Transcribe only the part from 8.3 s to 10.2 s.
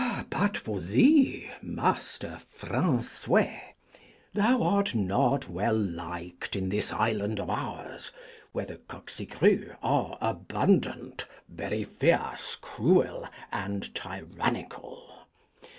where the Coqcigrues are